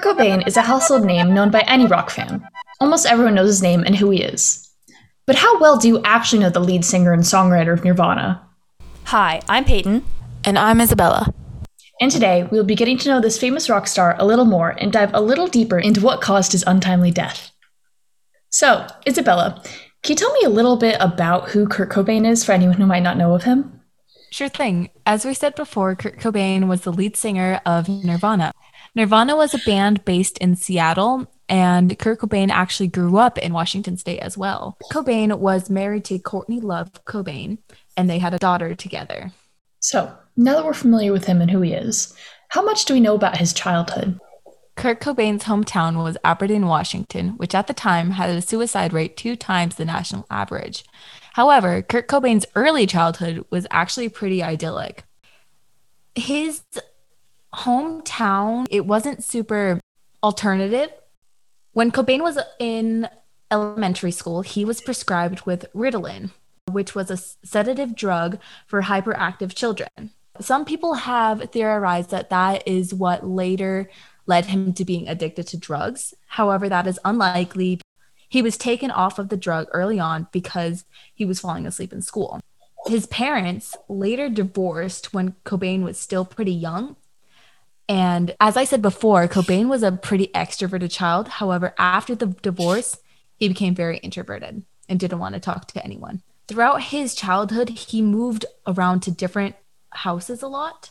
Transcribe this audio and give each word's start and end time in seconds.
Kurt 0.00 0.16
Cobain 0.16 0.46
is 0.46 0.56
a 0.56 0.62
household 0.62 1.04
name 1.04 1.34
known 1.34 1.50
by 1.50 1.60
any 1.60 1.84
rock 1.84 2.08
fan. 2.08 2.42
Almost 2.80 3.04
everyone 3.04 3.34
knows 3.34 3.48
his 3.48 3.62
name 3.62 3.82
and 3.84 3.94
who 3.94 4.08
he 4.08 4.22
is. 4.22 4.66
But 5.26 5.36
how 5.36 5.60
well 5.60 5.76
do 5.76 5.88
you 5.88 6.00
actually 6.04 6.38
know 6.38 6.48
the 6.48 6.58
lead 6.58 6.86
singer 6.86 7.12
and 7.12 7.22
songwriter 7.22 7.74
of 7.74 7.84
Nirvana? 7.84 8.40
Hi, 9.04 9.42
I'm 9.46 9.66
Peyton. 9.66 10.02
And 10.42 10.58
I'm 10.58 10.80
Isabella. 10.80 11.34
And 12.00 12.10
today, 12.10 12.48
we'll 12.50 12.64
be 12.64 12.74
getting 12.74 12.96
to 12.96 13.08
know 13.10 13.20
this 13.20 13.38
famous 13.38 13.68
rock 13.68 13.86
star 13.86 14.16
a 14.18 14.24
little 14.24 14.46
more 14.46 14.70
and 14.70 14.90
dive 14.90 15.10
a 15.12 15.20
little 15.20 15.46
deeper 15.46 15.78
into 15.78 16.00
what 16.00 16.22
caused 16.22 16.52
his 16.52 16.64
untimely 16.66 17.10
death. 17.10 17.50
So, 18.48 18.86
Isabella, 19.06 19.62
can 20.02 20.12
you 20.12 20.16
tell 20.16 20.32
me 20.32 20.44
a 20.44 20.50
little 20.50 20.78
bit 20.78 20.96
about 20.98 21.50
who 21.50 21.68
Kurt 21.68 21.90
Cobain 21.90 22.26
is 22.26 22.42
for 22.42 22.52
anyone 22.52 22.76
who 22.76 22.86
might 22.86 23.02
not 23.02 23.18
know 23.18 23.34
of 23.34 23.42
him? 23.42 23.82
Sure 24.30 24.48
thing. 24.48 24.88
As 25.04 25.26
we 25.26 25.34
said 25.34 25.54
before, 25.56 25.94
Kurt 25.94 26.18
Cobain 26.18 26.68
was 26.68 26.82
the 26.82 26.92
lead 26.92 27.16
singer 27.16 27.60
of 27.66 27.88
Nirvana. 27.88 28.52
Nirvana 28.94 29.36
was 29.36 29.54
a 29.54 29.58
band 29.58 30.04
based 30.04 30.38
in 30.38 30.56
Seattle, 30.56 31.30
and 31.48 31.98
Kurt 31.98 32.20
Cobain 32.20 32.50
actually 32.50 32.88
grew 32.88 33.18
up 33.18 33.38
in 33.38 33.52
Washington 33.52 33.96
State 33.96 34.20
as 34.20 34.36
well. 34.36 34.76
Cobain 34.92 35.38
was 35.38 35.70
married 35.70 36.04
to 36.06 36.18
Courtney 36.18 36.60
Love 36.60 37.04
Cobain, 37.04 37.58
and 37.96 38.10
they 38.10 38.18
had 38.18 38.34
a 38.34 38.38
daughter 38.38 38.74
together. 38.74 39.32
So, 39.80 40.14
now 40.36 40.54
that 40.54 40.64
we're 40.64 40.74
familiar 40.74 41.12
with 41.12 41.24
him 41.24 41.40
and 41.40 41.50
who 41.50 41.60
he 41.60 41.72
is, 41.72 42.14
how 42.48 42.62
much 42.62 42.84
do 42.84 42.94
we 42.94 43.00
know 43.00 43.14
about 43.14 43.36
his 43.36 43.52
childhood? 43.52 44.18
Kurt 44.76 45.00
Cobain's 45.00 45.44
hometown 45.44 46.02
was 46.02 46.16
Aberdeen, 46.24 46.66
Washington, 46.66 47.30
which 47.30 47.54
at 47.54 47.66
the 47.66 47.74
time 47.74 48.12
had 48.12 48.30
a 48.30 48.42
suicide 48.42 48.92
rate 48.92 49.16
two 49.16 49.36
times 49.36 49.74
the 49.74 49.84
national 49.84 50.26
average. 50.30 50.84
However, 51.34 51.82
Kurt 51.82 52.08
Cobain's 52.08 52.46
early 52.56 52.86
childhood 52.86 53.44
was 53.50 53.66
actually 53.70 54.08
pretty 54.08 54.42
idyllic. 54.42 55.04
His 56.14 56.62
hometown, 57.54 58.66
it 58.70 58.86
wasn't 58.86 59.24
super 59.24 59.80
alternative. 60.22 60.90
When 61.72 61.90
Cobain 61.90 62.22
was 62.22 62.38
in 62.58 63.08
elementary 63.50 64.10
school, 64.10 64.42
he 64.42 64.64
was 64.64 64.80
prescribed 64.80 65.42
with 65.42 65.66
Ritalin, 65.74 66.30
which 66.70 66.94
was 66.94 67.10
a 67.10 67.16
sedative 67.16 67.94
drug 67.94 68.38
for 68.66 68.82
hyperactive 68.82 69.54
children. 69.54 70.10
Some 70.40 70.64
people 70.64 70.94
have 70.94 71.50
theorized 71.50 72.10
that 72.10 72.30
that 72.30 72.66
is 72.66 72.94
what 72.94 73.26
later 73.26 73.90
led 74.26 74.46
him 74.46 74.72
to 74.74 74.84
being 74.84 75.08
addicted 75.08 75.46
to 75.48 75.56
drugs. 75.56 76.14
However, 76.26 76.68
that 76.68 76.86
is 76.86 77.00
unlikely. 77.04 77.80
He 78.28 78.42
was 78.42 78.56
taken 78.56 78.90
off 78.90 79.18
of 79.18 79.28
the 79.28 79.36
drug 79.36 79.66
early 79.72 79.98
on 79.98 80.28
because 80.30 80.84
he 81.14 81.24
was 81.24 81.40
falling 81.40 81.66
asleep 81.66 81.92
in 81.92 82.00
school. 82.00 82.40
His 82.86 83.06
parents 83.06 83.76
later 83.88 84.28
divorced 84.28 85.12
when 85.12 85.34
Cobain 85.44 85.82
was 85.82 85.98
still 85.98 86.24
pretty 86.24 86.52
young. 86.52 86.96
And 87.90 88.36
as 88.38 88.56
I 88.56 88.62
said 88.62 88.82
before, 88.82 89.26
Cobain 89.26 89.68
was 89.68 89.82
a 89.82 89.90
pretty 89.90 90.28
extroverted 90.28 90.92
child. 90.92 91.26
However, 91.26 91.74
after 91.76 92.14
the 92.14 92.26
divorce, 92.26 92.96
he 93.36 93.48
became 93.48 93.74
very 93.74 93.98
introverted 93.98 94.62
and 94.88 95.00
didn't 95.00 95.18
want 95.18 95.34
to 95.34 95.40
talk 95.40 95.66
to 95.66 95.84
anyone. 95.84 96.22
Throughout 96.46 96.84
his 96.84 97.16
childhood, 97.16 97.68
he 97.68 98.00
moved 98.00 98.44
around 98.64 99.00
to 99.00 99.10
different 99.10 99.56
houses 99.90 100.40
a 100.40 100.46
lot. 100.46 100.90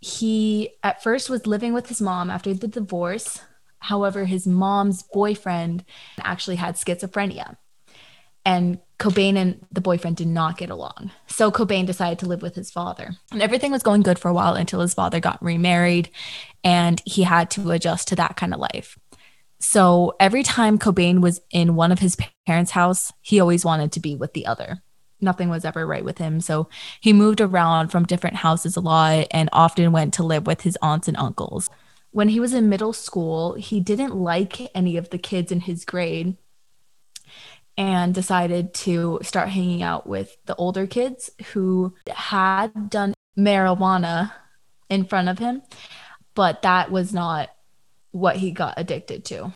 He 0.00 0.70
at 0.82 1.02
first 1.02 1.28
was 1.28 1.46
living 1.46 1.74
with 1.74 1.88
his 1.88 2.00
mom 2.00 2.30
after 2.30 2.54
the 2.54 2.66
divorce. 2.66 3.42
However, 3.80 4.24
his 4.24 4.46
mom's 4.46 5.02
boyfriend 5.02 5.84
actually 6.22 6.56
had 6.56 6.76
schizophrenia. 6.76 7.58
And 8.44 8.78
Cobain 9.02 9.36
and 9.36 9.66
the 9.72 9.80
boyfriend 9.80 10.16
did 10.16 10.28
not 10.28 10.56
get 10.56 10.70
along. 10.70 11.10
So 11.26 11.50
Cobain 11.50 11.86
decided 11.86 12.20
to 12.20 12.26
live 12.26 12.40
with 12.40 12.54
his 12.54 12.70
father. 12.70 13.16
And 13.32 13.42
everything 13.42 13.72
was 13.72 13.82
going 13.82 14.02
good 14.02 14.18
for 14.18 14.28
a 14.28 14.32
while 14.32 14.54
until 14.54 14.80
his 14.80 14.94
father 14.94 15.18
got 15.18 15.42
remarried 15.42 16.08
and 16.62 17.02
he 17.04 17.24
had 17.24 17.50
to 17.52 17.70
adjust 17.72 18.06
to 18.08 18.16
that 18.16 18.36
kind 18.36 18.54
of 18.54 18.60
life. 18.60 18.96
So 19.58 20.14
every 20.20 20.42
time 20.44 20.78
Cobain 20.78 21.20
was 21.20 21.40
in 21.50 21.74
one 21.74 21.90
of 21.90 21.98
his 21.98 22.16
parents' 22.46 22.72
house, 22.72 23.12
he 23.22 23.40
always 23.40 23.64
wanted 23.64 23.90
to 23.92 24.00
be 24.00 24.14
with 24.14 24.34
the 24.34 24.46
other. 24.46 24.82
Nothing 25.20 25.48
was 25.48 25.64
ever 25.64 25.86
right 25.86 26.04
with 26.04 26.18
him. 26.18 26.40
So 26.40 26.68
he 27.00 27.12
moved 27.12 27.40
around 27.40 27.88
from 27.88 28.04
different 28.04 28.36
houses 28.36 28.76
a 28.76 28.80
lot 28.80 29.26
and 29.32 29.48
often 29.52 29.92
went 29.92 30.14
to 30.14 30.24
live 30.24 30.46
with 30.46 30.62
his 30.62 30.78
aunts 30.80 31.08
and 31.08 31.16
uncles. 31.16 31.70
When 32.10 32.28
he 32.28 32.38
was 32.38 32.54
in 32.54 32.68
middle 32.68 32.92
school, 32.92 33.54
he 33.54 33.80
didn't 33.80 34.14
like 34.14 34.70
any 34.76 34.96
of 34.96 35.10
the 35.10 35.18
kids 35.18 35.50
in 35.50 35.60
his 35.60 35.84
grade 35.84 36.36
and 37.82 38.14
decided 38.14 38.72
to 38.72 39.18
start 39.24 39.48
hanging 39.48 39.82
out 39.82 40.06
with 40.06 40.36
the 40.46 40.54
older 40.54 40.86
kids 40.86 41.30
who 41.52 41.92
had 42.06 42.88
done 42.88 43.12
marijuana 43.36 44.30
in 44.88 45.04
front 45.04 45.28
of 45.28 45.40
him, 45.40 45.62
but 46.36 46.62
that 46.62 46.92
was 46.92 47.12
not 47.12 47.50
what 48.12 48.36
he 48.36 48.52
got 48.52 48.74
addicted 48.76 49.24
to. 49.24 49.52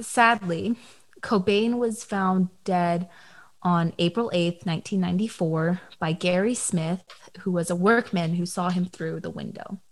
Sadly, 0.00 0.76
Cobain 1.20 1.76
was 1.76 2.02
found 2.02 2.48
dead 2.64 3.10
on 3.62 3.92
April 3.98 4.30
8th, 4.32 4.64
1994, 4.64 5.82
by 5.98 6.12
Gary 6.12 6.54
Smith, 6.54 7.04
who 7.40 7.50
was 7.50 7.68
a 7.68 7.76
workman 7.76 8.36
who 8.36 8.46
saw 8.46 8.70
him 8.70 8.86
through 8.86 9.20
the 9.20 9.28
window. 9.28 9.82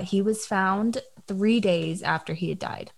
He 0.00 0.22
was 0.22 0.46
found 0.46 1.02
three 1.26 1.60
days 1.60 2.02
after 2.02 2.32
he 2.32 2.48
had 2.48 2.58
died. 2.58 2.92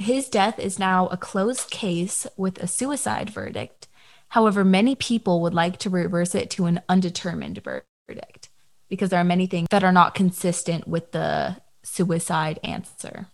His 0.00 0.30
death 0.30 0.58
is 0.58 0.78
now 0.78 1.08
a 1.08 1.18
closed 1.18 1.70
case 1.70 2.26
with 2.38 2.56
a 2.62 2.66
suicide 2.66 3.28
verdict. 3.28 3.86
However, 4.28 4.64
many 4.64 4.94
people 4.94 5.42
would 5.42 5.52
like 5.52 5.76
to 5.80 5.90
reverse 5.90 6.34
it 6.34 6.48
to 6.52 6.64
an 6.64 6.80
undetermined 6.88 7.62
verdict 7.62 8.48
because 8.88 9.10
there 9.10 9.20
are 9.20 9.24
many 9.24 9.46
things 9.46 9.68
that 9.70 9.84
are 9.84 9.92
not 9.92 10.14
consistent 10.14 10.88
with 10.88 11.12
the 11.12 11.58
suicide 11.82 12.58
answer. 12.64 13.26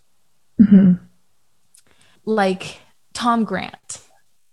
Mm-hmm. 0.60 0.94
Like 2.24 2.80
Tom 3.14 3.44
Grant. 3.44 4.00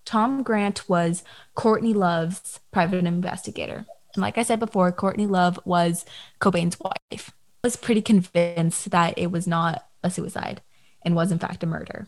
Tom 0.06 0.44
Grant 0.44 0.88
was 0.88 1.24
Courtney 1.56 1.96
Love's 1.96 2.60
private 2.72 3.06
investigator. 3.06 3.88
And 4.14 4.22
like 4.22 4.38
I 4.38 4.44
said 4.44 4.60
before, 4.60 4.92
Courtney 4.92 5.26
Love 5.26 5.60
was 5.66 6.06
Cobain's 6.40 6.78
wife. 6.80 7.32
I 7.64 7.68
was 7.68 7.76
pretty 7.76 8.04
convinced 8.04 8.92
that 8.92 9.18
it 9.18 9.32
was 9.32 9.48
not 9.48 9.88
a 10.04 10.12
suicide 10.12 10.62
and 11.06 11.16
was 11.16 11.32
in 11.32 11.40
fact 11.40 11.64
a 11.64 11.68
murder. 11.68 12.08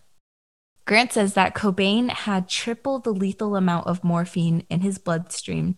Grant 0.85 1.13
says 1.13 1.33
that 1.33 1.55
Cobain 1.55 2.09
had 2.09 2.47
triple 2.47 2.99
the 2.99 3.11
lethal 3.11 3.55
amount 3.55 3.87
of 3.87 4.03
morphine 4.03 4.65
in 4.69 4.81
his 4.81 4.97
bloodstream 4.97 5.77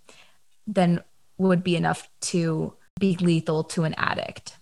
than 0.66 1.02
would 1.38 1.64
be 1.64 1.76
enough 1.76 2.10
to 2.20 2.74
be 3.00 3.16
lethal 3.18 3.64
to 3.64 3.84
an 3.84 3.94
addict. 3.98 4.58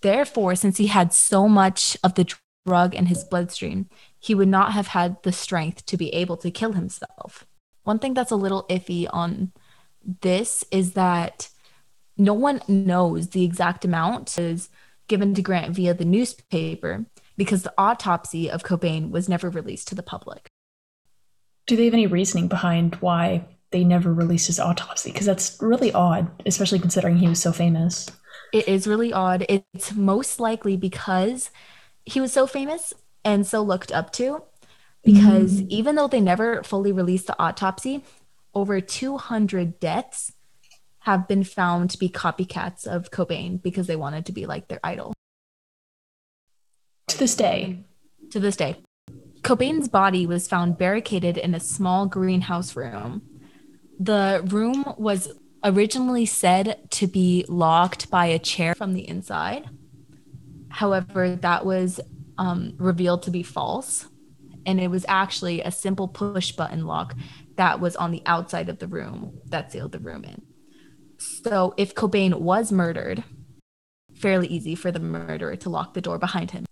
Therefore, 0.00 0.54
since 0.56 0.78
he 0.78 0.88
had 0.88 1.12
so 1.12 1.48
much 1.48 1.96
of 2.02 2.14
the 2.14 2.34
drug 2.66 2.94
in 2.94 3.06
his 3.06 3.24
bloodstream, 3.24 3.88
he 4.18 4.34
would 4.34 4.48
not 4.48 4.72
have 4.72 4.88
had 4.88 5.22
the 5.22 5.32
strength 5.32 5.86
to 5.86 5.96
be 5.96 6.12
able 6.12 6.36
to 6.38 6.50
kill 6.50 6.72
himself. 6.72 7.46
One 7.84 7.98
thing 7.98 8.14
that's 8.14 8.30
a 8.30 8.36
little 8.36 8.64
iffy 8.68 9.06
on 9.10 9.52
this 10.22 10.64
is 10.70 10.92
that 10.94 11.50
no 12.16 12.34
one 12.34 12.60
knows 12.66 13.28
the 13.28 13.44
exact 13.44 13.84
amount 13.84 14.38
is 14.38 14.70
given 15.08 15.34
to 15.34 15.42
Grant 15.42 15.74
via 15.74 15.94
the 15.94 16.04
newspaper 16.04 17.06
because 17.36 17.62
the 17.62 17.74
autopsy 17.76 18.50
of 18.50 18.62
Cobain 18.62 19.10
was 19.10 19.28
never 19.28 19.50
released 19.50 19.88
to 19.88 19.94
the 19.94 20.02
public. 20.02 20.48
Do 21.66 21.76
they 21.76 21.86
have 21.86 21.94
any 21.94 22.06
reasoning 22.06 22.48
behind 22.48 22.96
why 22.96 23.46
they 23.70 23.84
never 23.84 24.12
released 24.12 24.46
his 24.46 24.60
autopsy? 24.60 25.10
Because 25.10 25.26
that's 25.26 25.56
really 25.60 25.92
odd, 25.92 26.30
especially 26.46 26.78
considering 26.78 27.16
he 27.16 27.28
was 27.28 27.40
so 27.40 27.52
famous. 27.52 28.10
It 28.52 28.68
is 28.68 28.86
really 28.86 29.12
odd. 29.12 29.46
It's 29.48 29.94
most 29.94 30.38
likely 30.38 30.76
because 30.76 31.50
he 32.04 32.20
was 32.20 32.32
so 32.32 32.46
famous 32.46 32.92
and 33.24 33.46
so 33.46 33.62
looked 33.62 33.92
up 33.92 34.12
to. 34.12 34.42
Because 35.02 35.62
mm. 35.62 35.68
even 35.68 35.96
though 35.96 36.08
they 36.08 36.20
never 36.20 36.62
fully 36.62 36.92
released 36.92 37.26
the 37.26 37.38
autopsy, 37.38 38.02
over 38.54 38.80
200 38.80 39.80
deaths 39.80 40.32
have 41.00 41.28
been 41.28 41.44
found 41.44 41.90
to 41.90 41.98
be 41.98 42.08
copycats 42.08 42.86
of 42.86 43.10
Cobain 43.10 43.60
because 43.60 43.86
they 43.86 43.96
wanted 43.96 44.24
to 44.26 44.32
be 44.32 44.46
like 44.46 44.68
their 44.68 44.80
idol. 44.82 45.12
To 47.08 47.18
this 47.18 47.34
day. 47.34 47.84
To 48.30 48.40
this 48.40 48.56
day. 48.56 48.76
Cobain's 49.42 49.88
body 49.88 50.26
was 50.26 50.48
found 50.48 50.78
barricaded 50.78 51.36
in 51.36 51.54
a 51.54 51.60
small 51.60 52.06
greenhouse 52.06 52.74
room. 52.74 53.22
The 54.00 54.42
room 54.46 54.94
was 54.96 55.28
originally 55.62 56.26
said 56.26 56.90
to 56.90 57.06
be 57.06 57.44
locked 57.48 58.10
by 58.10 58.26
a 58.26 58.38
chair 58.38 58.74
from 58.74 58.94
the 58.94 59.06
inside. 59.06 59.68
However, 60.70 61.36
that 61.36 61.66
was 61.66 62.00
um, 62.38 62.74
revealed 62.78 63.22
to 63.24 63.30
be 63.30 63.42
false. 63.42 64.06
And 64.66 64.80
it 64.80 64.88
was 64.88 65.04
actually 65.08 65.60
a 65.60 65.70
simple 65.70 66.08
push 66.08 66.52
button 66.52 66.86
lock 66.86 67.14
that 67.56 67.80
was 67.80 67.96
on 67.96 68.12
the 68.12 68.22
outside 68.24 68.68
of 68.68 68.78
the 68.78 68.88
room 68.88 69.40
that 69.46 69.70
sealed 69.70 69.92
the 69.92 69.98
room 69.98 70.24
in. 70.24 70.42
So, 71.18 71.74
if 71.76 71.94
Cobain 71.94 72.40
was 72.40 72.72
murdered, 72.72 73.24
fairly 74.14 74.48
easy 74.48 74.74
for 74.74 74.90
the 74.90 74.98
murderer 74.98 75.56
to 75.56 75.68
lock 75.68 75.94
the 75.94 76.00
door 76.00 76.18
behind 76.18 76.52
him. 76.52 76.64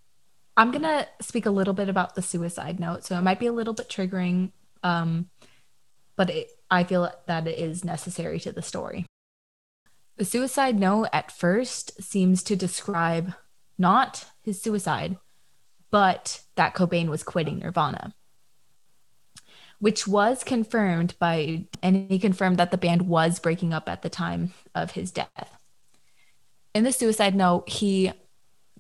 I'm 0.57 0.71
going 0.71 0.83
to 0.83 1.09
speak 1.21 1.47
a 1.47 1.51
little 1.51 1.75
bit 1.75 1.89
about 1.89 2.15
the 2.15 2.23
suicide 2.23 2.79
note. 2.79 3.05
So, 3.05 3.17
it 3.17 3.23
might 3.23 3.41
be 3.41 3.47
a 3.47 3.53
little 3.53 3.75
bit 3.75 3.89
triggering, 3.89 4.53
um, 4.83 5.31
but 6.17 6.31
it, 6.31 6.49
I 6.71 6.85
feel 6.85 7.11
that 7.27 7.47
it 7.47 7.59
is 7.59 7.85
necessary 7.85 8.39
to 8.41 8.53
the 8.53 8.63
story. 8.63 9.07
The 10.17 10.25
suicide 10.25 10.79
note 10.79 11.09
at 11.13 11.33
first 11.33 12.03
seems 12.03 12.43
to 12.45 12.57
describe 12.57 13.35
not 13.79 14.27
his 14.43 14.61
suicide, 14.61 15.17
but 15.91 16.43
that 16.57 16.75
Cobain 16.75 17.09
was 17.09 17.23
quitting 17.23 17.59
Nirvana, 17.59 18.15
which 19.79 20.07
was 20.07 20.45
confirmed 20.45 21.15
by, 21.19 21.67
and 21.83 22.11
he 22.11 22.19
confirmed 22.19 22.59
that 22.59 22.71
the 22.71 22.79
band 22.79 23.03
was 23.03 23.39
breaking 23.39 23.73
up 23.73 23.89
at 23.89 24.03
the 24.03 24.11
time 24.11 24.53
of 24.75 24.93
his 24.93 25.11
death. 25.11 25.59
In 26.75 26.85
the 26.85 26.93
suicide 26.93 27.35
note, 27.35 27.69
he 27.69 28.13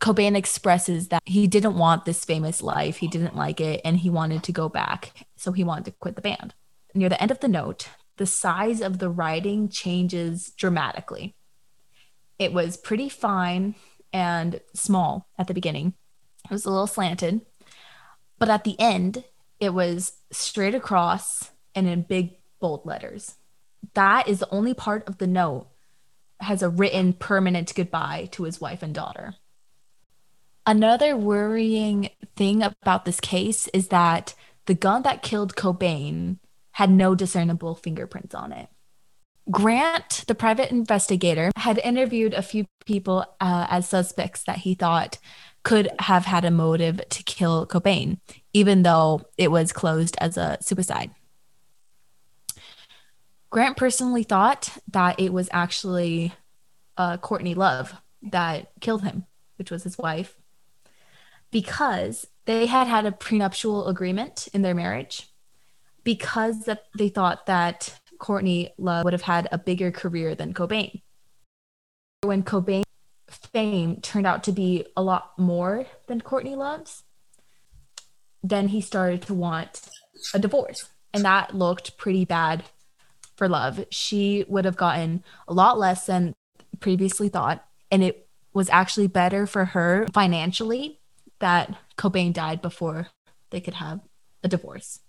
Cobain 0.03 0.37
expresses 0.37 1.09
that 1.09 1.23
he 1.25 1.47
didn't 1.47 1.79
want 1.79 2.05
this 2.05 2.25
famous 2.25 2.61
life. 2.61 2.97
He 2.97 3.07
didn't 3.07 3.37
like 3.37 3.61
it 3.61 3.81
and 3.85 3.99
he 3.99 4.11
wanted 4.11 4.43
to 4.43 4.53
go 4.53 4.69
back. 4.69 5.13
So 5.37 5.53
he 5.53 5.63
wanted 5.63 5.85
to 5.85 5.93
quit 5.93 6.17
the 6.17 6.23
band. 6.23 6.55
Near 6.93 7.09
the 7.09 7.23
end 7.23 7.31
of 7.31 7.39
the 7.39 7.47
note, 7.47 7.89
the 8.17 8.27
size 8.27 8.81
of 8.81 8.99
the 8.99 9.09
writing 9.09 9.69
changes 9.69 10.53
dramatically. 10.57 11.37
It 12.37 12.53
was 12.53 12.77
pretty 12.77 13.09
fine 13.09 13.77
and 14.13 14.61
small 14.75 15.29
at 15.39 15.47
the 15.47 15.55
beginning, 15.55 15.95
it 16.45 16.51
was 16.51 16.67
a 16.67 16.71
little 16.71 16.89
slanted. 16.89 17.41
But 18.39 18.51
at 18.51 18.65
the 18.65 18.79
end, 18.81 19.25
it 19.61 19.73
was 19.73 20.15
straight 20.33 20.75
across 20.75 21.53
and 21.77 21.87
in 21.87 22.03
big 22.03 22.33
bold 22.61 22.85
letters. 22.85 23.37
That 23.95 24.27
is 24.27 24.41
the 24.41 24.51
only 24.51 24.75
part 24.75 25.09
of 25.09 25.19
the 25.19 25.29
note 25.29 25.69
has 26.41 26.61
a 26.61 26.69
written 26.69 27.13
permanent 27.13 27.73
goodbye 27.73 28.29
to 28.33 28.43
his 28.43 28.61
wife 28.61 28.83
and 28.83 28.93
daughter. 28.93 29.37
Another 30.67 31.17
worrying 31.17 32.11
thing 32.37 32.63
about 32.63 33.05
this 33.05 33.19
case 33.19 33.69
is 33.69 33.89
that 33.89 34.35
the 34.67 34.75
gun 34.75 35.03
that 35.03 35.23
killed 35.23 35.57
Cobain 35.57 36.39
had 36.73 36.91
no 36.91 37.15
discernible 37.15 37.75
fingerprints 37.75 38.35
on 38.35 38.53
it. 38.53 38.69
Grant, 39.51 40.25
the 40.29 40.37
private 40.37 40.71
investigator, 40.71 41.51
had 41.57 41.79
interviewed 41.79 42.33
a 42.33 42.43
few 42.43 42.67
people 42.87 43.25
uh, 43.41 43.67
as 43.69 43.89
suspects 43.89 44.45
that 44.45 44.59
he 44.59 44.75
thought 44.75 45.19
could 45.65 45.91
have 45.99 46.27
had 46.27 46.45
a 46.45 46.51
motive 46.51 47.01
to 47.09 47.23
kill 47.25 47.67
Cobain, 47.67 48.19
even 48.53 48.83
though 48.83 49.23
it 49.37 49.51
was 49.51 49.73
closed 49.73 50.17
as 50.21 50.37
a 50.37 50.59
suicide. 50.61 51.11
Grant 53.51 53.77
personally 53.77 54.23
thought 54.23 54.79
that 54.93 55.19
it 55.19 55.33
was 55.33 55.49
actually 55.53 56.33
uh, 56.97 57.17
Courtney 57.17 57.55
Love 57.55 57.95
that 58.23 58.71
killed 58.81 59.03
him, 59.03 59.27
which 59.57 59.71
was 59.71 59.83
his 59.83 59.99
wife, 59.99 60.37
because 61.53 62.27
they 62.47 62.67
had 62.67 62.89
had 62.89 63.07
a 63.07 63.13
prenuptial 63.13 63.87
agreement 63.87 64.49
in 64.53 64.63
their 64.63 64.75
marriage 64.75 65.29
because 66.03 66.65
that 66.65 66.87
they 66.99 67.09
thought 67.09 67.47
that 67.47 68.01
Courtney 68.19 68.73
Love 68.79 69.05
would 69.05 69.13
have 69.13 69.23
had 69.23 69.49
a 69.53 69.59
bigger 69.59 69.93
career 69.93 70.35
than 70.35 70.55
Cobain. 70.55 71.03
When 72.23 72.43
Cobain 72.43 72.83
fame 73.29 74.01
turned 74.01 74.27
out 74.27 74.43
to 74.45 74.53
be 74.53 74.87
a 74.97 75.03
lot 75.03 75.39
more 75.39 75.87
than 76.09 76.21
Courtney 76.21 76.57
Love's, 76.57 77.05
then 78.43 78.69
he 78.69 78.81
started 78.81 79.23
to 79.23 79.35
want 79.35 79.89
a 80.35 80.39
divorce. 80.39 80.89
And 81.15 81.25
that 81.25 81.55
looked 81.55 81.97
pretty 81.97 82.25
bad 82.25 82.65
for 83.37 83.49
Love. 83.49 83.85
She 83.91 84.45
would 84.49 84.65
have 84.65 84.77
gotten 84.77 85.23
a 85.47 85.53
lot 85.53 85.79
less 85.79 86.07
than 86.07 86.35
previously 86.81 87.29
thought. 87.29 87.65
And 87.91 88.03
it 88.03 88.29
was 88.53 88.71
actually 88.71 89.07
better 89.07 89.47
for 89.47 89.67
her 89.67 90.07
financially 90.13 91.01
that 91.43 91.77
Cobain 91.99 92.33
died 92.33 92.63
before 92.63 93.09
they 93.51 93.61
could 93.61 93.75
have 93.75 94.01
a 94.43 94.49
divorce. 94.49 95.01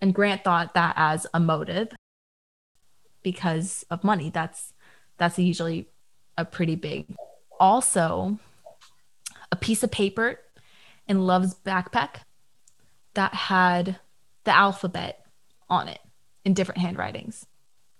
And 0.00 0.14
Grant 0.14 0.42
thought 0.42 0.74
that 0.74 0.94
as 0.96 1.26
a 1.32 1.38
motive 1.38 1.88
because 3.22 3.84
of 3.90 4.02
money. 4.02 4.30
That's 4.30 4.72
that's 5.18 5.38
usually 5.38 5.88
a 6.36 6.44
pretty 6.44 6.74
big. 6.74 7.14
Also, 7.60 8.38
a 9.52 9.56
piece 9.56 9.82
of 9.82 9.90
paper 9.90 10.40
in 11.06 11.26
Love's 11.26 11.54
backpack 11.54 12.22
that 13.12 13.34
had 13.34 14.00
the 14.44 14.56
alphabet 14.56 15.26
on 15.68 15.88
it 15.88 16.00
in 16.44 16.54
different 16.54 16.80
handwritings 16.80 17.46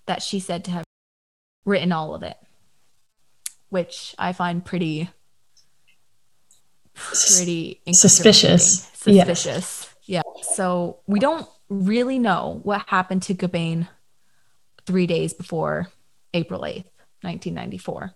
that 0.07 0.21
she 0.21 0.39
said 0.39 0.65
to 0.65 0.71
have 0.71 0.83
written 1.63 1.91
all 1.91 2.15
of 2.15 2.23
it, 2.23 2.37
which 3.69 4.15
I 4.17 4.33
find 4.33 4.65
pretty 4.65 5.09
pretty 6.95 7.81
suspicious. 7.91 8.89
Suspicious. 8.93 9.95
Yeah. 10.05 10.21
yeah. 10.35 10.43
So 10.53 10.99
we 11.07 11.19
don't 11.19 11.47
really 11.69 12.19
know 12.19 12.59
what 12.63 12.85
happened 12.87 13.23
to 13.23 13.35
Cobain 13.35 13.87
three 14.85 15.07
days 15.07 15.33
before 15.33 15.87
April 16.33 16.61
8th, 16.61 16.85
1994. 17.21 18.13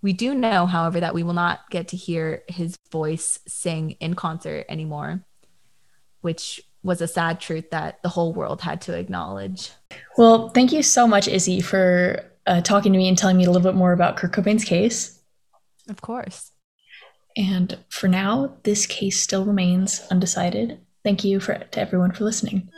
We 0.00 0.12
do 0.12 0.34
know, 0.34 0.66
however, 0.66 1.00
that 1.00 1.14
we 1.14 1.22
will 1.22 1.32
not 1.32 1.70
get 1.70 1.88
to 1.88 1.96
hear 1.96 2.42
his 2.48 2.76
voice 2.90 3.38
sing 3.46 3.92
in 3.92 4.14
concert 4.14 4.66
anymore, 4.68 5.24
which 6.22 6.60
was 6.82 7.00
a 7.00 7.06
sad 7.06 7.40
truth 7.40 7.70
that 7.70 8.02
the 8.02 8.08
whole 8.08 8.32
world 8.32 8.60
had 8.60 8.80
to 8.82 8.98
acknowledge. 8.98 9.70
Well, 10.18 10.48
thank 10.48 10.72
you 10.72 10.82
so 10.82 11.06
much, 11.06 11.28
Izzy, 11.28 11.60
for 11.60 12.24
uh, 12.46 12.60
talking 12.62 12.92
to 12.92 12.98
me 12.98 13.08
and 13.08 13.16
telling 13.16 13.36
me 13.36 13.44
a 13.44 13.50
little 13.50 13.62
bit 13.62 13.76
more 13.76 13.92
about 13.92 14.16
Kurt 14.16 14.32
Cobain's 14.32 14.64
case. 14.64 15.20
Of 15.88 16.00
course. 16.00 16.50
And 17.36 17.78
for 17.88 18.08
now, 18.08 18.56
this 18.62 18.86
case 18.86 19.20
still 19.20 19.44
remains 19.44 20.06
undecided. 20.10 20.78
Thank 21.04 21.24
you 21.24 21.40
for 21.40 21.54
to 21.54 21.80
everyone 21.80 22.12
for 22.12 22.24
listening. 22.24 22.68